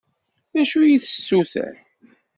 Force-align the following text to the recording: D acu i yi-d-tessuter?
D 0.53 0.55
acu 0.61 0.79
i 0.81 0.87
yi-d-tessuter? 0.89 1.75